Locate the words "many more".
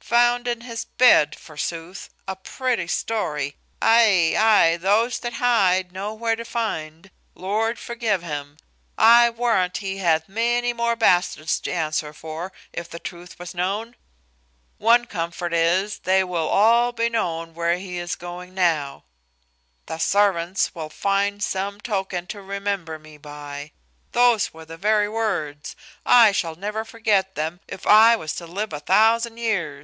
10.28-10.96